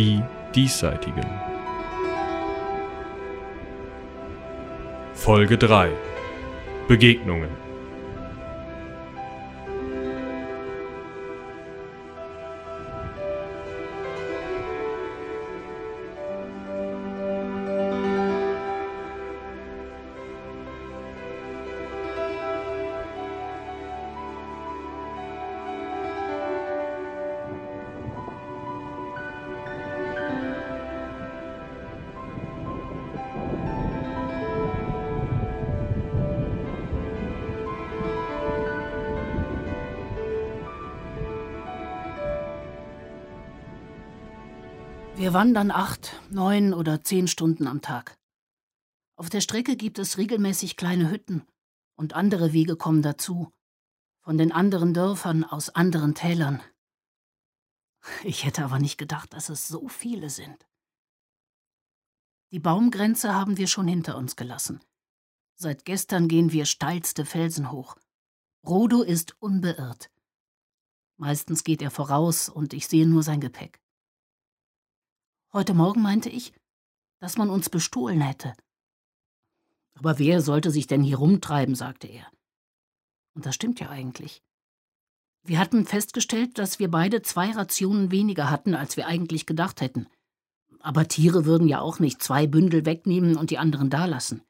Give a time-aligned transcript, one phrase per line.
[0.00, 0.22] Die
[0.54, 1.26] Diesseitigen.
[5.12, 5.90] Folge 3
[6.88, 7.69] Begegnungen.
[45.20, 48.16] Wir wandern acht, neun oder zehn Stunden am Tag.
[49.16, 51.46] Auf der Strecke gibt es regelmäßig kleine Hütten
[51.94, 53.52] und andere Wege kommen dazu.
[54.22, 56.62] Von den anderen Dörfern, aus anderen Tälern.
[58.24, 60.66] Ich hätte aber nicht gedacht, dass es so viele sind.
[62.50, 64.80] Die Baumgrenze haben wir schon hinter uns gelassen.
[65.54, 67.98] Seit gestern gehen wir steilste Felsen hoch.
[68.66, 70.10] Rodo ist unbeirrt.
[71.18, 73.82] Meistens geht er voraus und ich sehe nur sein Gepäck.
[75.52, 76.52] Heute Morgen meinte ich,
[77.18, 78.54] dass man uns bestohlen hätte.
[79.94, 82.30] Aber wer sollte sich denn hier rumtreiben, sagte er.
[83.34, 84.44] Und das stimmt ja eigentlich.
[85.42, 90.06] Wir hatten festgestellt, dass wir beide zwei Rationen weniger hatten, als wir eigentlich gedacht hätten.
[90.78, 94.42] Aber Tiere würden ja auch nicht zwei Bündel wegnehmen und die anderen dalassen.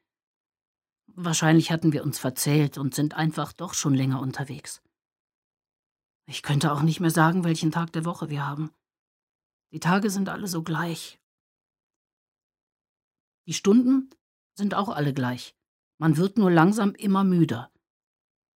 [1.07, 4.83] Wahrscheinlich hatten wir uns verzählt und sind einfach doch schon länger unterwegs.
[6.27, 8.69] Ich könnte auch nicht mehr sagen, welchen Tag der Woche wir haben.
[9.71, 11.19] Die Tage sind alle so gleich.
[13.47, 14.09] Die Stunden
[14.53, 15.55] sind auch alle gleich.
[15.97, 17.71] Man wird nur langsam immer müder.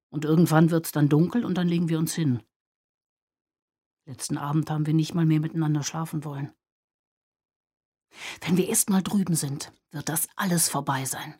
[0.09, 2.43] Und irgendwann wird's dann dunkel und dann legen wir uns hin.
[4.07, 6.53] Letzten Abend haben wir nicht mal mehr miteinander schlafen wollen.
[8.41, 11.39] Wenn wir erst mal drüben sind, wird das alles vorbei sein.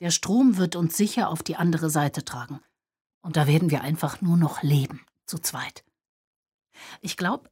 [0.00, 2.60] Der Strom wird uns sicher auf die andere Seite tragen.
[3.22, 5.84] Und da werden wir einfach nur noch leben, zu zweit.
[7.00, 7.50] Ich glaube,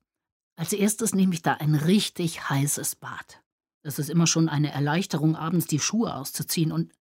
[0.59, 3.45] als erstes nehme ich da ein richtig heißes Bad.
[3.83, 6.93] Es ist immer schon eine Erleichterung, abends die Schuhe auszuziehen und.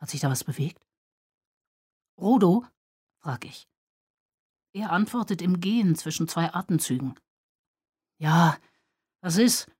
[0.00, 0.82] Hat sich da was bewegt?
[2.18, 2.64] Rodo?
[3.20, 3.68] frag ich.
[4.72, 7.14] Er antwortet im Gehen zwischen zwei Atemzügen.
[8.18, 8.58] Ja,
[9.20, 9.70] was ist?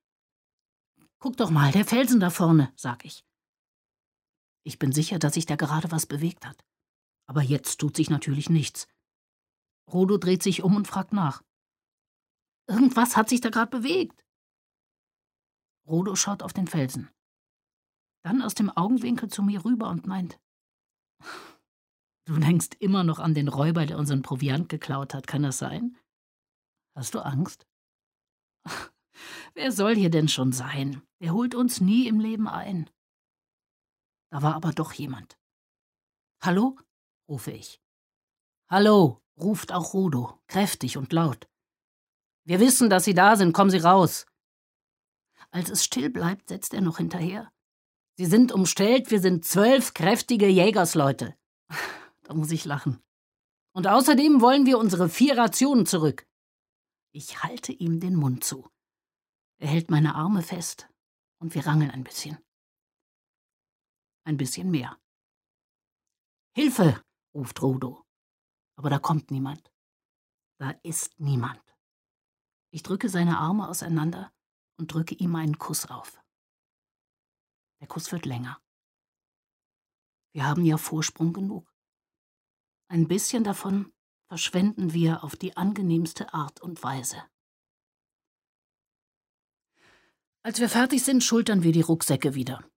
[1.17, 3.25] Guck doch mal, der Felsen da vorne, sag ich.
[4.63, 6.63] Ich bin sicher, dass sich da gerade was bewegt hat.
[7.25, 8.87] Aber jetzt tut sich natürlich nichts.
[9.91, 11.41] Rodo dreht sich um und fragt nach.
[12.67, 14.25] Irgendwas hat sich da gerade bewegt.
[15.87, 17.09] Rodo schaut auf den Felsen.
[18.23, 20.39] Dann aus dem Augenwinkel zu mir rüber und meint:
[22.25, 25.95] Du denkst immer noch an den Räuber, der unseren Proviant geklaut hat, kann das sein?
[26.95, 27.67] Hast du Angst?
[29.53, 31.03] Wer soll hier denn schon sein?
[31.19, 32.89] Er holt uns nie im Leben ein.
[34.31, 35.37] Da war aber doch jemand.
[36.41, 36.79] Hallo?
[37.29, 37.79] rufe ich.
[38.69, 41.47] Hallo, ruft auch Rodo, kräftig und laut.
[42.45, 44.25] Wir wissen, dass Sie da sind, kommen Sie raus.
[45.49, 47.51] Als es still bleibt, setzt er noch hinterher.
[48.17, 51.35] Sie sind umstellt, wir sind zwölf kräftige Jägersleute.
[52.27, 53.03] Da muss ich lachen.
[53.71, 56.25] Und außerdem wollen wir unsere vier Rationen zurück.
[57.11, 58.67] Ich halte ihm den Mund zu.
[59.59, 60.89] Er hält meine Arme fest
[61.39, 62.39] und wir rangeln ein bisschen.
[64.23, 64.97] Ein bisschen mehr.
[66.55, 66.99] Hilfe!
[67.35, 68.03] ruft Rodo.
[68.75, 69.71] Aber da kommt niemand.
[70.57, 71.64] Da ist niemand.
[72.75, 74.33] Ich drücke seine Arme auseinander
[74.77, 76.21] und drücke ihm einen Kuss auf.
[77.79, 78.61] Der Kuss wird länger.
[80.33, 81.73] Wir haben ja Vorsprung genug.
[82.89, 83.93] Ein bisschen davon
[84.27, 87.23] verschwenden wir auf die angenehmste Art und Weise.
[90.43, 92.69] Als wir fertig sind, schultern wir die Rucksäcke wieder.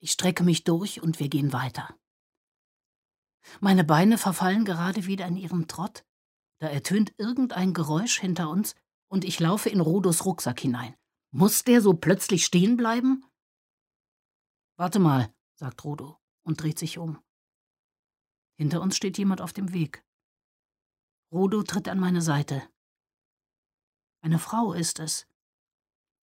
[0.00, 1.96] Ich strecke mich durch und wir gehen weiter.
[3.60, 6.04] Meine Beine verfallen gerade wieder in ihren Trott.
[6.58, 8.74] Da ertönt irgendein Geräusch hinter uns
[9.10, 10.94] und ich laufe in Rodos Rucksack hinein.
[11.32, 13.24] Muss der so plötzlich stehen bleiben?
[14.76, 17.18] Warte mal, sagt Rodo und dreht sich um.
[18.56, 20.04] Hinter uns steht jemand auf dem Weg.
[21.32, 22.62] Rodo tritt an meine Seite.
[24.22, 25.26] Eine Frau ist es.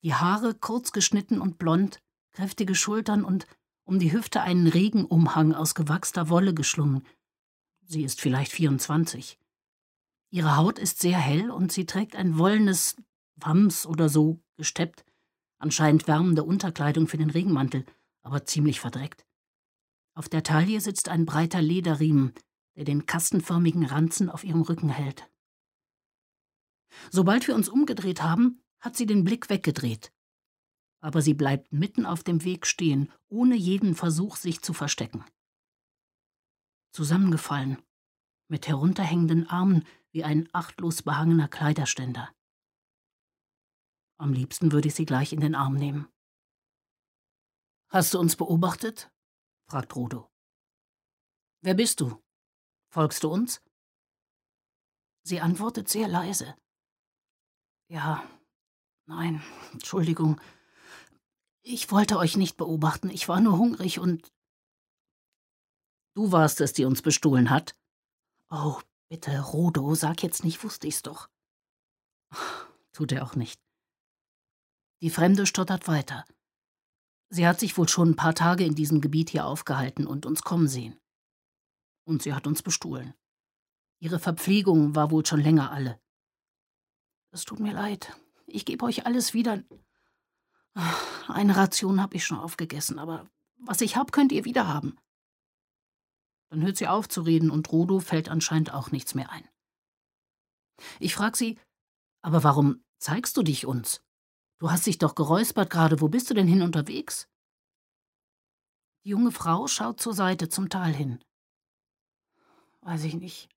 [0.03, 2.01] Die Haare kurz geschnitten und blond,
[2.31, 3.47] kräftige Schultern und
[3.83, 7.05] um die Hüfte einen Regenumhang aus gewachster Wolle geschlungen.
[7.83, 9.39] Sie ist vielleicht 24.
[10.29, 12.95] Ihre Haut ist sehr hell und sie trägt ein wollenes
[13.37, 15.05] Wams oder so gesteppt,
[15.57, 17.85] anscheinend wärmende Unterkleidung für den Regenmantel,
[18.23, 19.25] aber ziemlich verdreckt.
[20.15, 22.33] Auf der Taille sitzt ein breiter Lederriemen,
[22.75, 25.29] der den kastenförmigen Ranzen auf ihrem Rücken hält.
[27.11, 30.11] Sobald wir uns umgedreht haben, hat sie den Blick weggedreht.
[30.99, 35.23] Aber sie bleibt mitten auf dem Weg stehen, ohne jeden Versuch, sich zu verstecken.
[36.91, 37.77] Zusammengefallen,
[38.47, 39.85] mit herunterhängenden Armen
[40.17, 42.33] wie ein achtlos behangener Kleiderständer.
[44.19, 46.11] Am liebsten würde ich sie gleich in den Arm nehmen.
[47.89, 49.11] Hast du uns beobachtet?
[49.69, 50.27] fragt Rodo.
[51.61, 52.19] Wer bist du?
[52.91, 53.61] Folgst du uns?
[55.21, 56.55] Sie antwortet sehr leise.
[57.87, 58.27] Ja,
[59.05, 60.41] nein, Entschuldigung.
[61.61, 64.33] Ich wollte euch nicht beobachten, ich war nur hungrig und.
[66.15, 67.77] Du warst es, die uns bestohlen hat?
[68.49, 71.29] Oh, bitte, Rodo, sag jetzt nicht, wusste ich's doch.
[72.93, 73.59] Tut er auch nicht.
[75.01, 76.25] Die Fremde stottert weiter.
[77.29, 80.41] Sie hat sich wohl schon ein paar Tage in diesem Gebiet hier aufgehalten und uns
[80.41, 80.97] kommen sehen.
[82.05, 83.13] Und sie hat uns bestohlen.
[83.99, 85.99] Ihre Verpflegung war wohl schon länger alle.
[87.31, 88.15] Es tut mir leid.
[88.45, 89.63] Ich gebe euch alles wieder.
[91.27, 94.97] Eine Ration habe ich schon aufgegessen, aber was ich hab, könnt ihr wieder haben.
[96.49, 99.47] Dann hört sie auf zu reden und Rodo fällt anscheinend auch nichts mehr ein.
[100.99, 101.59] Ich frag sie,
[102.21, 104.01] aber warum zeigst du dich uns?
[104.59, 106.01] Du hast dich doch geräuspert gerade.
[106.01, 107.29] Wo bist du denn hin unterwegs?
[109.03, 111.23] Die junge Frau schaut zur Seite zum Tal hin.
[112.81, 113.49] Weiß ich nicht.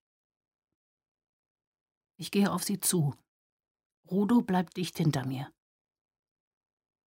[2.17, 3.15] Ich gehe auf sie zu.
[4.09, 5.51] Rudo bleibt dicht hinter mir.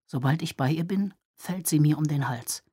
[0.07, 2.65] Sobald ich bei ihr bin, fällt sie mir um den Hals.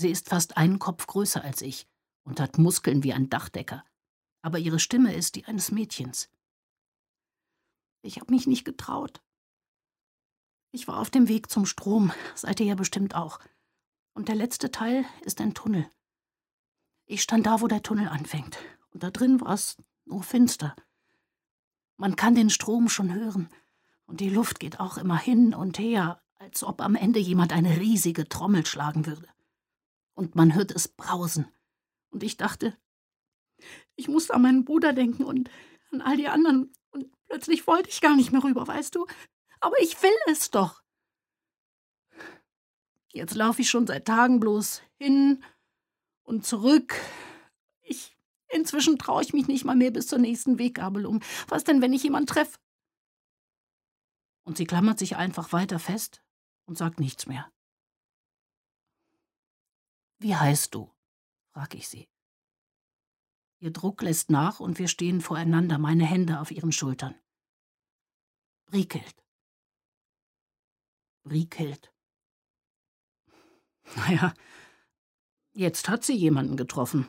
[0.00, 1.86] Sie ist fast einen Kopf größer als ich
[2.24, 3.84] und hat Muskeln wie ein Dachdecker,
[4.40, 6.30] aber ihre Stimme ist die eines Mädchens.
[8.00, 9.22] Ich habe mich nicht getraut.
[10.72, 13.40] Ich war auf dem Weg zum Strom, seid ihr ja bestimmt auch.
[14.14, 15.86] Und der letzte Teil ist ein Tunnel.
[17.04, 18.56] Ich stand da, wo der Tunnel anfängt,
[18.92, 19.76] und da drin war es
[20.06, 20.74] nur finster.
[21.98, 23.50] Man kann den Strom schon hören,
[24.06, 27.78] und die Luft geht auch immer hin und her, als ob am Ende jemand eine
[27.78, 29.28] riesige Trommel schlagen würde.
[30.14, 31.48] Und man hört es brausen.
[32.10, 32.76] Und ich dachte,
[33.96, 35.50] ich musste an meinen Bruder denken und
[35.92, 39.06] an all die anderen, und plötzlich wollte ich gar nicht mehr rüber, weißt du?
[39.60, 40.82] Aber ich will es doch.
[43.12, 45.42] Jetzt laufe ich schon seit Tagen bloß hin
[46.22, 46.94] und zurück.
[47.82, 48.16] Ich.
[48.52, 51.22] Inzwischen traue ich mich nicht mal mehr bis zur nächsten Weggabelung.
[51.46, 52.58] Was denn, wenn ich jemand treffe?
[54.42, 56.24] Und sie klammert sich einfach weiter fest
[56.64, 57.52] und sagt nichts mehr.
[60.20, 60.92] Wie heißt du?
[61.52, 62.08] frag ich sie.
[63.58, 67.14] Ihr Druck lässt nach und wir stehen voreinander, meine Hände auf ihren Schultern.
[68.66, 69.24] Briekelt.
[71.24, 71.92] Briekelt.
[73.96, 74.32] Naja,
[75.52, 77.08] jetzt hat sie jemanden getroffen.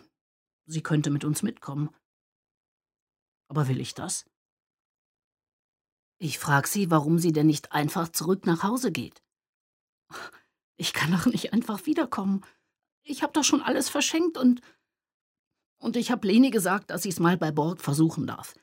[0.65, 1.93] Sie könnte mit uns mitkommen.
[3.49, 4.25] Aber will ich das?
[6.17, 9.21] Ich frag sie, warum sie denn nicht einfach zurück nach Hause geht.
[10.77, 12.43] Ich kann doch nicht einfach wiederkommen.
[13.03, 14.61] Ich hab doch schon alles verschenkt und.
[15.79, 18.53] Und ich hab Leni gesagt, dass ich's mal bei Borg versuchen darf.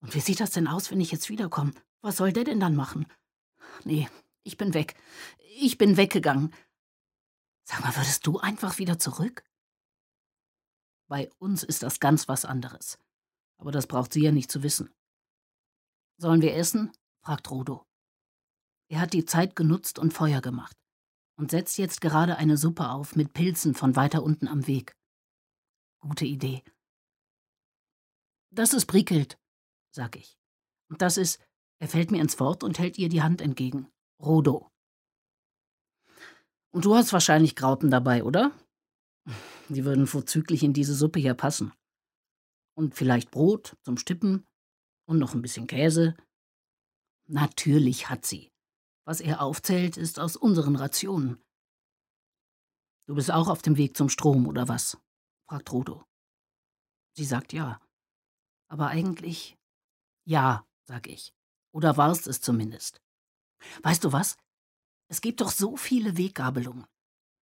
[0.00, 1.72] Und wie sieht das denn aus, wenn ich jetzt wiederkomme?
[2.00, 3.06] Was soll der denn dann machen?
[3.84, 4.08] Nee,
[4.42, 4.96] ich bin weg.
[5.60, 6.52] Ich bin weggegangen.
[7.64, 9.44] Sag mal, würdest du einfach wieder zurück?
[11.06, 12.98] Bei uns ist das ganz was anderes.
[13.58, 14.92] Aber das braucht sie ja nicht zu wissen.
[16.16, 16.90] Sollen wir essen?
[17.20, 17.86] fragt Rodo.
[18.88, 20.81] Er hat die Zeit genutzt und Feuer gemacht
[21.42, 24.96] und setzt jetzt gerade eine Suppe auf mit Pilzen von weiter unten am Weg.
[25.98, 26.62] Gute Idee.
[28.52, 29.40] Das ist Brickelt,
[29.90, 30.38] sag ich.
[30.88, 31.44] Und das ist,
[31.80, 33.90] er fällt mir ins Wort und hält ihr die Hand entgegen.
[34.22, 34.70] Rodo.
[36.70, 38.56] Und du hast wahrscheinlich Grauten dabei, oder?
[39.68, 41.72] Die würden vorzüglich in diese Suppe hier passen.
[42.76, 44.46] Und vielleicht Brot zum Stippen
[45.06, 46.14] und noch ein bisschen Käse.
[47.26, 48.51] Natürlich hat sie.
[49.04, 51.42] Was er aufzählt, ist aus unseren Rationen.
[53.06, 54.98] Du bist auch auf dem Weg zum Strom, oder was?
[55.48, 56.04] fragt Rodo.
[57.14, 57.80] Sie sagt ja.
[58.68, 59.58] Aber eigentlich
[60.24, 61.34] ja, sag ich.
[61.72, 63.00] Oder warst es zumindest.
[63.82, 64.36] Weißt du was?
[65.08, 66.86] Es gibt doch so viele Weggabelungen.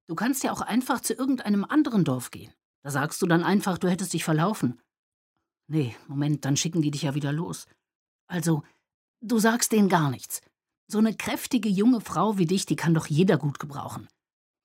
[0.08, 2.52] Du kannst ja auch einfach zu irgendeinem anderen Dorf gehen.
[2.82, 4.80] Da sagst du dann einfach, du hättest dich verlaufen.
[5.68, 7.66] Nee, Moment, dann schicken die dich ja wieder los.
[8.26, 8.64] Also,
[9.20, 10.40] du sagst denen gar nichts.
[10.90, 14.08] So eine kräftige junge Frau wie dich, die kann doch jeder gut gebrauchen.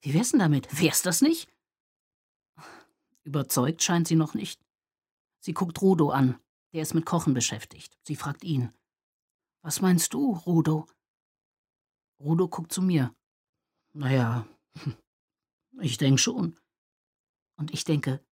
[0.01, 0.67] Wie wär's denn damit?
[0.81, 1.47] Wär's das nicht?
[3.23, 4.59] Überzeugt scheint sie noch nicht.
[5.39, 6.39] Sie guckt Rodo an.
[6.73, 7.95] Der ist mit Kochen beschäftigt.
[8.01, 8.73] Sie fragt ihn.
[9.61, 10.87] Was meinst du, Rodo?
[12.19, 13.15] Rudo guckt zu mir.
[13.93, 14.47] Naja,
[15.79, 16.59] ich denke schon.
[17.55, 18.25] Und ich denke,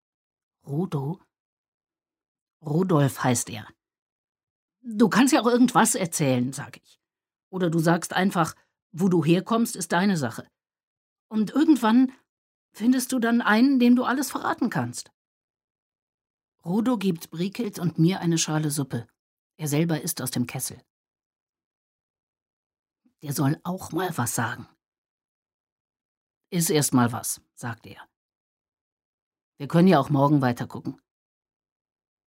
[0.66, 1.22] Rudo?
[2.66, 3.68] Rudolf heißt er.
[4.82, 7.02] Du kannst ja auch irgendwas erzählen, sag ich.
[7.53, 8.55] Oder du sagst einfach,
[8.91, 10.50] wo du herkommst, ist deine Sache.
[11.29, 12.12] Und irgendwann
[12.72, 15.12] findest du dann einen, dem du alles verraten kannst.
[16.65, 19.07] Rodo gibt Briekelt und mir eine Schale Suppe.
[19.57, 20.81] Er selber isst aus dem Kessel.
[23.22, 24.67] Der soll auch mal was sagen.
[26.50, 28.01] Iss erst mal was, sagt er.
[29.57, 31.00] Wir können ja auch morgen weitergucken.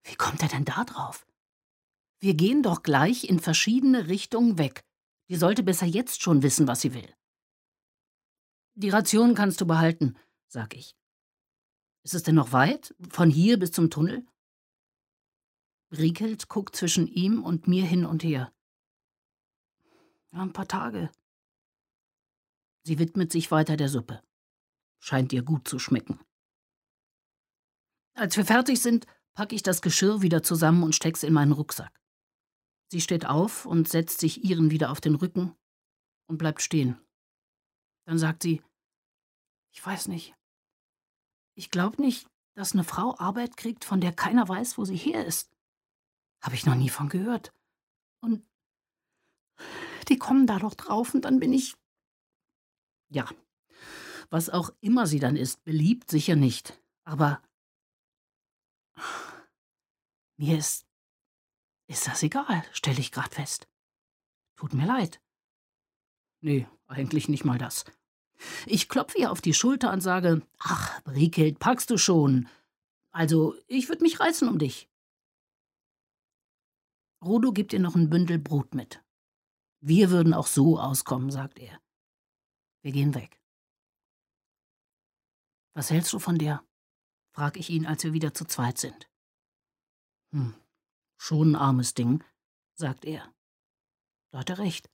[0.03, 1.27] Wie kommt er denn da drauf?
[2.19, 4.86] Wir gehen doch gleich in verschiedene Richtungen weg.
[5.29, 7.13] Die sollte besser jetzt schon wissen, was sie will.
[8.75, 10.17] Die Ration kannst du behalten,
[10.47, 10.95] sag ich.
[12.03, 12.95] Ist es denn noch weit?
[13.09, 14.25] Von hier bis zum Tunnel?
[15.91, 18.53] Riekelt guckt zwischen ihm und mir hin und her.
[20.31, 21.09] Ein paar Tage.
[22.83, 24.21] Sie widmet sich weiter der Suppe.
[24.99, 26.19] Scheint ihr gut zu schmecken.
[28.13, 31.96] Als wir fertig sind, packe ich das Geschirr wieder zusammen und steck's in meinen Rucksack.
[32.89, 35.55] Sie steht auf und setzt sich ihren wieder auf den Rücken
[36.27, 36.99] und bleibt stehen.
[38.05, 38.61] Dann sagt sie,
[39.73, 40.33] ich weiß nicht.
[41.55, 45.25] Ich glaube nicht, dass eine Frau Arbeit kriegt, von der keiner weiß, wo sie her
[45.25, 45.51] ist.
[46.41, 47.53] Habe ich noch nie von gehört.
[48.21, 48.47] Und
[50.07, 51.75] die kommen da doch drauf und dann bin ich.
[53.09, 53.29] Ja,
[54.29, 56.81] was auch immer sie dann ist, beliebt sicher nicht.
[57.03, 57.41] Aber
[60.37, 60.86] mir ist
[61.87, 63.67] ist das egal, stelle ich grad fest.
[64.55, 65.21] Tut mir leid.
[66.41, 67.85] Nee, eigentlich nicht mal das.
[68.65, 72.47] Ich klopfe ihr auf die Schulter und sage, ach, Briekelt, packst du schon.
[73.11, 74.89] Also, ich würde mich reißen um dich.
[77.23, 79.03] Rodo gibt ihr noch ein Bündel Brot mit.
[79.79, 81.79] Wir würden auch so auskommen, sagt er.
[82.83, 83.41] Wir gehen weg.
[85.73, 86.63] Was hältst du von der?
[87.31, 89.09] frag ich ihn, als wir wieder zu zweit sind.
[90.31, 90.55] Hm,
[91.17, 92.23] Schon ein armes Ding,
[92.75, 93.33] sagt er.
[94.31, 94.89] Da hat er recht.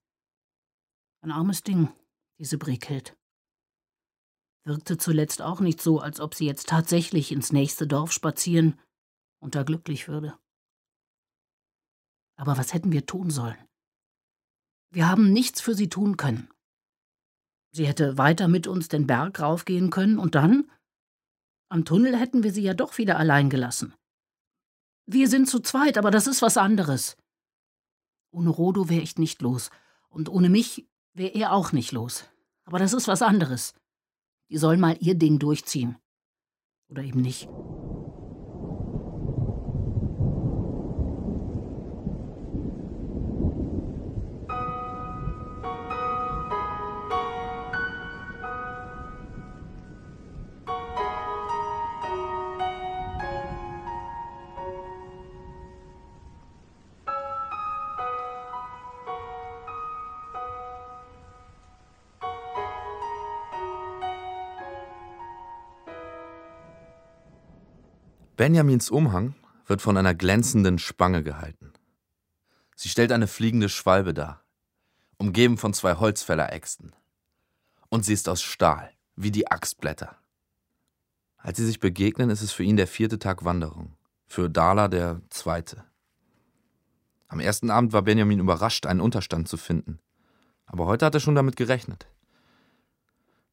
[1.21, 1.93] Ein armes Ding,
[2.39, 3.17] diese Brickhild.
[4.65, 8.79] Wirkte zuletzt auch nicht so, als ob sie jetzt tatsächlich ins nächste Dorf spazieren
[9.41, 10.37] und da glücklich würde.
[12.37, 13.57] Aber was hätten wir tun sollen?
[14.91, 16.49] Wir haben nichts für sie tun können.
[17.71, 20.71] Sie hätte weiter mit uns den Berg raufgehen können und dann?
[21.69, 23.95] Am Tunnel hätten wir sie ja doch wieder allein gelassen.
[25.05, 27.17] Wir sind zu zweit, aber das ist was anderes.
[28.31, 29.69] Ohne Rodo wäre ich nicht los.
[30.09, 32.25] Und ohne mich wäre er auch nicht los.
[32.65, 33.73] Aber das ist was anderes.
[34.49, 35.97] Die soll mal ihr Ding durchziehen.
[36.87, 37.49] Oder eben nicht.
[68.43, 69.35] Benjamins Umhang
[69.67, 71.71] wird von einer glänzenden Spange gehalten.
[72.75, 74.43] Sie stellt eine fliegende Schwalbe dar,
[75.15, 76.93] umgeben von zwei Holzfälleräxten.
[77.87, 80.17] Und sie ist aus Stahl, wie die Axtblätter.
[81.37, 83.95] Als sie sich begegnen, ist es für ihn der vierte Tag Wanderung,
[84.27, 85.85] für Dala der zweite.
[87.29, 89.99] Am ersten Abend war Benjamin überrascht, einen Unterstand zu finden.
[90.65, 92.07] Aber heute hat er schon damit gerechnet.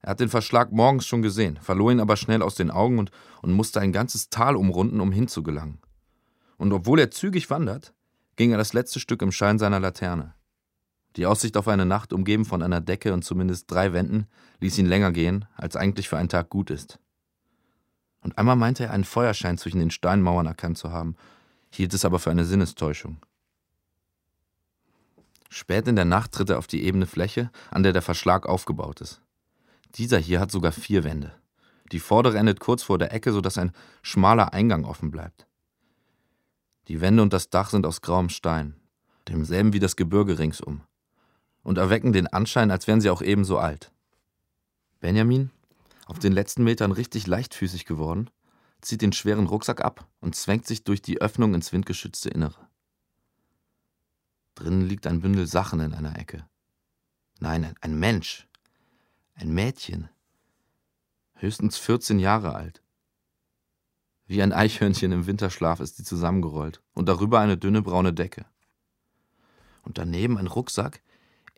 [0.03, 3.11] Er hat den Verschlag morgens schon gesehen, verlor ihn aber schnell aus den Augen und,
[3.43, 5.79] und musste ein ganzes Tal umrunden, um hinzugelangen.
[6.57, 7.95] Und obwohl er zügig wandert,
[8.37, 10.35] ging er das letzte Stück im Schein seiner Laterne.
[11.17, 14.27] Die Aussicht auf eine Nacht, umgeben von einer Decke und zumindest drei Wänden,
[14.61, 16.99] ließ ihn länger gehen, als eigentlich für einen Tag gut ist.
[18.23, 21.17] Und einmal meinte er, einen Feuerschein zwischen den Steinmauern erkannt zu haben,
[21.71, 23.19] hielt es aber für eine Sinnestäuschung.
[25.49, 29.01] Spät in der Nacht tritt er auf die ebene Fläche, an der der Verschlag aufgebaut
[29.01, 29.21] ist.
[29.97, 31.33] Dieser hier hat sogar vier Wände.
[31.93, 35.47] Die vordere endet kurz vor der Ecke, sodass ein schmaler Eingang offen bleibt.
[36.89, 38.77] Die Wände und das Dach sind aus grauem Stein,
[39.29, 40.83] demselben wie das Gebirge ringsum,
[41.63, 43.93] und erwecken den Anschein, als wären sie auch ebenso alt.
[45.01, 45.51] Benjamin,
[46.07, 48.31] auf den letzten Metern richtig leichtfüßig geworden,
[48.81, 52.69] zieht den schweren Rucksack ab und zwängt sich durch die Öffnung ins windgeschützte Innere.
[54.55, 56.47] Drinnen liegt ein Bündel Sachen in einer Ecke.
[57.39, 58.49] Nein, ein Mensch,
[59.41, 60.11] ein Mädchen,
[61.37, 62.83] höchstens 14 Jahre alt.
[64.27, 68.45] Wie ein Eichhörnchen im Winterschlaf ist sie zusammengerollt und darüber eine dünne braune Decke.
[69.83, 71.01] Und daneben ein Rucksack,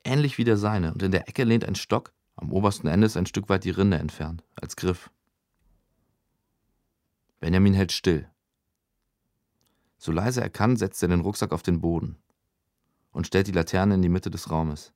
[0.04, 3.16] ähnlich wie der seine, und in der Ecke lehnt ein Stock, am obersten Ende ist
[3.16, 5.10] ein Stück weit die Rinde entfernt, als Griff.
[7.40, 8.30] Benjamin hält still.
[9.98, 12.16] So leise er kann, setzt er den Rucksack auf den Boden
[13.10, 14.92] und stellt die Laterne in die Mitte des Raumes,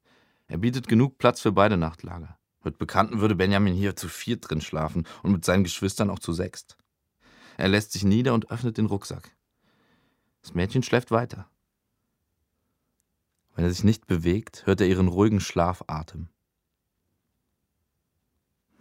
[0.47, 2.39] Er bietet genug Platz für beide Nachtlager.
[2.67, 6.33] Mit Bekannten würde Benjamin hier zu viert drin schlafen und mit seinen Geschwistern auch zu
[6.33, 6.77] sechst.
[7.59, 9.37] Er lässt sich nieder und öffnet den Rucksack.
[10.43, 11.49] Das Mädchen schläft weiter.
[13.55, 16.27] Wenn er sich nicht bewegt, hört er ihren ruhigen Schlafatem.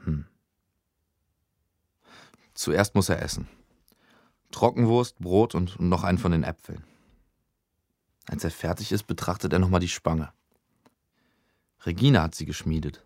[0.04, 0.26] Hm.
[2.56, 3.48] Zuerst muss er essen.
[4.50, 6.84] Trockenwurst, Brot und noch einen von den Äpfeln.
[8.26, 10.34] Als er fertig ist, betrachtet er nochmal die Spange.
[11.86, 13.06] Regina hat sie geschmiedet.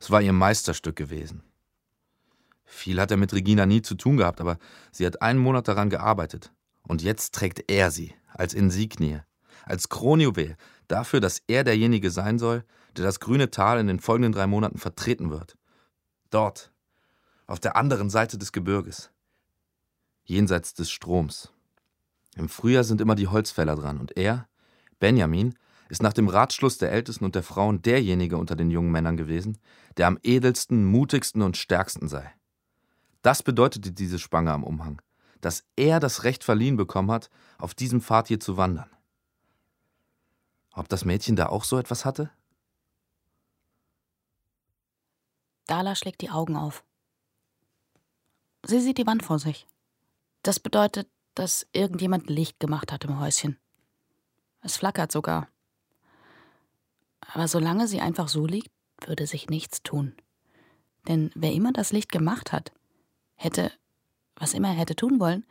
[0.00, 1.42] Es war ihr Meisterstück gewesen.
[2.64, 4.58] Viel hat er mit Regina nie zu tun gehabt, aber
[4.90, 6.52] sie hat einen Monat daran gearbeitet.
[6.82, 9.20] Und jetzt trägt er sie als Insignie,
[9.64, 10.56] als Kronjuwel,
[10.88, 12.64] dafür, dass er derjenige sein soll,
[12.96, 15.56] der das grüne Tal in den folgenden drei Monaten vertreten wird.
[16.30, 16.72] Dort,
[17.46, 19.10] auf der anderen Seite des Gebirges,
[20.24, 21.52] jenseits des Stroms.
[22.36, 24.48] Im Frühjahr sind immer die Holzfäller dran und er,
[24.98, 25.54] Benjamin,
[25.88, 29.58] ist nach dem Ratschluss der Ältesten und der Frauen derjenige unter den jungen Männern gewesen,
[29.96, 32.32] der am edelsten, mutigsten und stärksten sei.
[33.22, 35.00] Das bedeutete diese Spange am Umhang,
[35.40, 38.90] dass er das Recht verliehen bekommen hat, auf diesem Pfad hier zu wandern.
[40.72, 42.30] Ob das Mädchen da auch so etwas hatte?
[45.66, 46.84] Dala schlägt die Augen auf.
[48.66, 49.66] Sie sieht die Wand vor sich.
[50.42, 53.58] Das bedeutet, dass irgendjemand Licht gemacht hat im Häuschen.
[54.60, 55.48] Es flackert sogar.
[57.34, 58.70] Aber solange sie einfach so liegt,
[59.04, 60.14] würde sich nichts tun.
[61.08, 62.70] Denn wer immer das Licht gemacht hat,
[63.34, 63.72] hätte,
[64.36, 65.44] was immer er hätte tun wollen,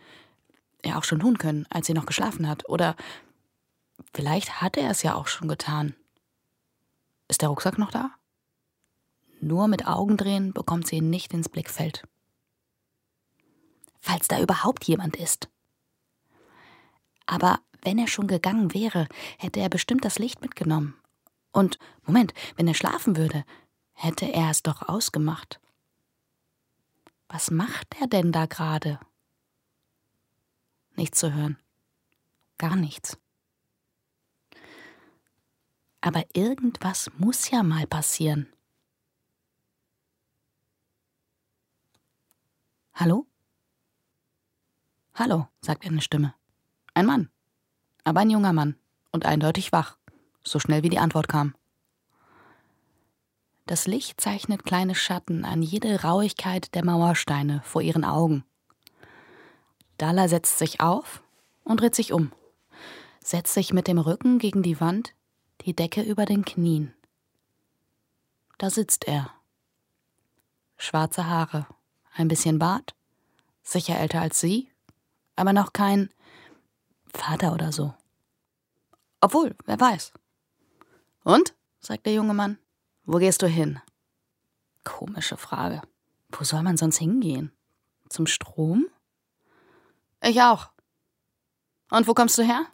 [0.82, 2.70] er auch schon tun können, als sie noch geschlafen hat.
[2.70, 2.96] Oder
[4.14, 5.94] vielleicht hatte er es ja auch schon getan.
[7.28, 8.12] Ist der Rucksack noch da?
[9.42, 12.08] Nur mit Augendrehen bekommt sie ihn nicht ins Blickfeld.
[14.00, 15.50] Falls da überhaupt jemand ist.
[17.26, 20.96] Aber wenn er schon gegangen wäre, hätte er bestimmt das Licht mitgenommen.
[21.54, 23.46] Und, Moment, wenn er schlafen würde,
[23.94, 25.62] hätte er es doch ausgemacht.
[27.30, 29.00] Was macht er denn da gerade?
[30.96, 31.58] Nichts zu hören.
[32.58, 33.18] Gar nichts.
[36.02, 38.52] Aber irgendwas muss ja mal passieren.
[42.94, 43.26] Hallo?
[45.16, 46.34] Hallo, sagt eine Stimme.
[46.94, 47.30] Ein Mann.
[48.04, 48.76] Aber ein junger Mann
[49.12, 49.98] und eindeutig wach,
[50.44, 51.56] so schnell wie die Antwort kam.
[53.66, 58.44] Das Licht zeichnet kleine Schatten an jede Rauigkeit der Mauersteine vor ihren Augen.
[59.98, 61.24] Dalla setzt sich auf
[61.64, 62.32] und dreht sich um,
[63.24, 65.14] setzt sich mit dem Rücken gegen die Wand,
[65.62, 66.94] die Decke über den Knien.
[68.58, 69.32] Da sitzt er.
[70.78, 71.66] Schwarze Haare,
[72.14, 72.96] ein bisschen Bart,
[73.62, 74.70] sicher älter als sie,
[75.38, 76.10] aber noch kein
[77.14, 77.94] Vater oder so.
[79.22, 80.12] Obwohl, wer weiß.
[81.24, 81.56] Und?
[81.80, 82.58] sagt der junge Mann.
[83.06, 83.80] Wo gehst du hin?
[84.84, 85.82] Komische Frage.
[86.30, 87.52] Wo soll man sonst hingehen?
[88.10, 88.88] Zum Strom?
[90.22, 90.70] Ich auch.
[91.90, 92.66] Und wo kommst du her?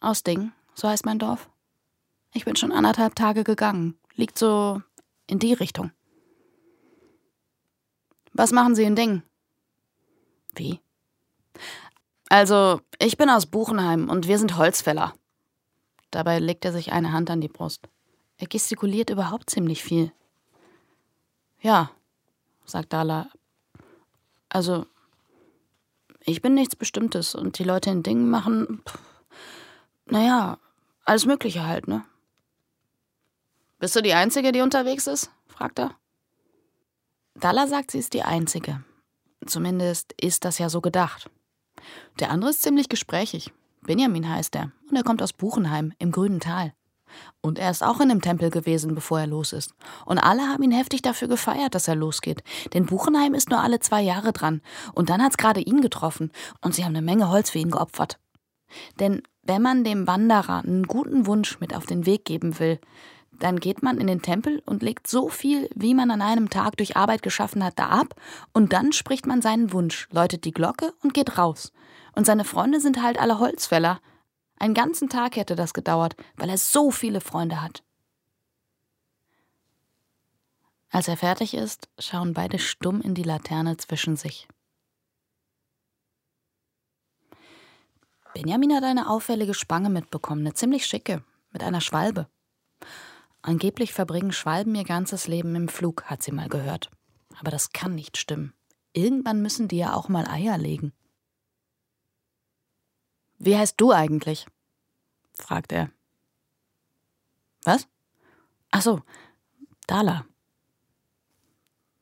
[0.00, 1.48] Aus Ding, so heißt mein Dorf.
[2.34, 3.98] Ich bin schon anderthalb Tage gegangen.
[4.14, 4.82] Liegt so
[5.26, 5.92] in die Richtung.
[8.32, 9.22] Was machen Sie in Ding?
[10.54, 10.80] Wie?
[12.28, 15.14] Also, ich bin aus Buchenheim und wir sind Holzfäller.
[16.12, 17.88] Dabei legt er sich eine Hand an die Brust.
[18.36, 20.12] Er gestikuliert überhaupt ziemlich viel.
[21.60, 21.90] Ja,
[22.64, 23.30] sagt Dala.
[24.48, 24.86] Also,
[26.20, 28.82] ich bin nichts Bestimmtes und die Leute in Dingen machen,
[30.04, 30.58] naja,
[31.04, 32.04] alles Mögliche halt, ne?
[33.78, 35.30] Bist du die Einzige, die unterwegs ist?
[35.48, 35.96] fragt er.
[37.34, 38.84] Dalla sagt, sie ist die Einzige.
[39.46, 41.30] Zumindest ist das ja so gedacht.
[42.20, 43.52] Der andere ist ziemlich gesprächig.
[43.82, 46.72] Benjamin heißt er und er kommt aus Buchenheim im grünen Tal.
[47.40, 49.74] Und er ist auch in dem Tempel gewesen, bevor er los ist.
[50.06, 52.42] Und alle haben ihn heftig dafür gefeiert, dass er losgeht.
[52.72, 54.62] Denn Buchenheim ist nur alle zwei Jahre dran.
[54.94, 56.32] Und dann hat's gerade ihn getroffen.
[56.62, 58.18] Und sie haben eine Menge Holz für ihn geopfert.
[58.98, 62.80] Denn wenn man dem Wanderer einen guten Wunsch mit auf den Weg geben will,
[63.42, 66.76] dann geht man in den Tempel und legt so viel, wie man an einem Tag
[66.76, 68.14] durch Arbeit geschaffen hat, da ab,
[68.52, 71.72] und dann spricht man seinen Wunsch, läutet die Glocke und geht raus.
[72.14, 74.00] Und seine Freunde sind halt alle Holzfäller.
[74.58, 77.82] Einen ganzen Tag hätte das gedauert, weil er so viele Freunde hat.
[80.90, 84.46] Als er fertig ist, schauen beide stumm in die Laterne zwischen sich.
[88.34, 92.28] Benjamin hat eine auffällige Spange mitbekommen, eine ziemlich schicke, mit einer Schwalbe.
[93.42, 96.90] Angeblich verbringen Schwalben ihr ganzes Leben im Flug, hat sie mal gehört.
[97.40, 98.54] Aber das kann nicht stimmen.
[98.92, 100.92] Irgendwann müssen die ja auch mal Eier legen.
[103.38, 104.46] Wie heißt du eigentlich?
[105.34, 105.90] fragt er.
[107.64, 107.88] Was?
[108.70, 109.02] Ach so,
[109.88, 110.24] Dala.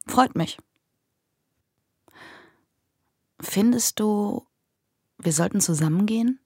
[0.07, 0.59] Freut mich.
[3.40, 4.46] Findest du,
[5.16, 6.38] wir sollten zusammengehen?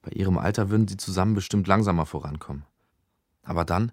[0.00, 2.64] Bei ihrem Alter würden sie zusammen bestimmt langsamer vorankommen.
[3.44, 3.92] Aber dann,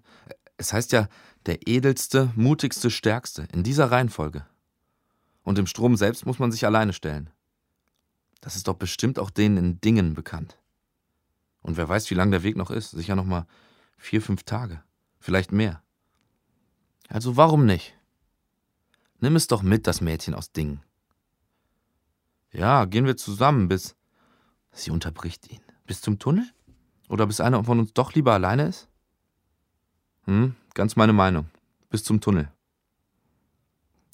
[0.56, 1.08] es heißt ja,
[1.46, 4.46] der edelste, mutigste, stärkste, in dieser Reihenfolge.
[5.42, 7.30] Und im Strom selbst muss man sich alleine stellen.
[8.40, 10.58] Das ist doch bestimmt auch denen in Dingen bekannt.
[11.62, 12.90] Und wer weiß, wie lang der Weg noch ist.
[12.90, 13.46] Sicher noch mal
[13.96, 14.82] vier, fünf Tage.
[15.20, 15.82] Vielleicht mehr.
[17.08, 17.96] Also warum nicht?
[19.20, 20.82] Nimm es doch mit, das Mädchen aus Dingen.
[22.50, 23.94] Ja, gehen wir zusammen bis.
[24.72, 25.60] Sie unterbricht ihn.
[25.86, 26.50] Bis zum Tunnel?
[27.08, 28.88] Oder bis einer von uns doch lieber alleine ist?
[30.26, 31.46] Hm, ganz meine Meinung.
[31.90, 32.50] Bis zum Tunnel.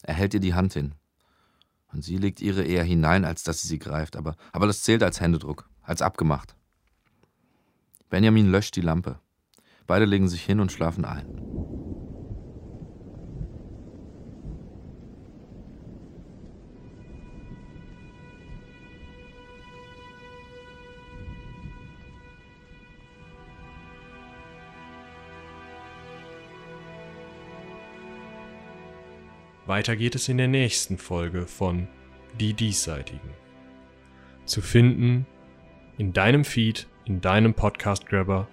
[0.03, 0.95] Er hält ihr die Hand hin.
[1.93, 4.17] Und sie legt ihre eher hinein, als dass sie sie greift.
[4.17, 6.55] Aber, aber das zählt als Händedruck, als abgemacht.
[8.11, 9.19] Benjamin löscht die Lampe.
[9.87, 11.27] Beide legen sich hin und schlafen ein.
[29.69, 31.89] Weiter geht es in der nächsten Folge von
[32.41, 33.29] Die Diesseitigen.
[34.47, 35.27] Zu finden
[35.99, 38.49] in deinem Feed, in deinem Podcast Grabber,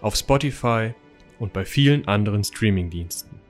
[0.00, 0.94] auf Spotify
[1.40, 3.40] und bei vielen anderen Streamingdiensten.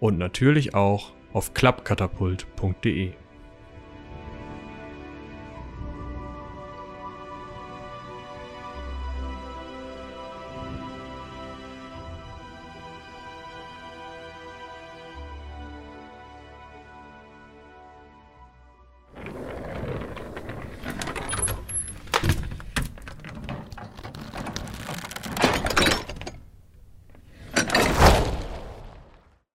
[0.00, 3.12] Und natürlich auch auf klappkatapult.de.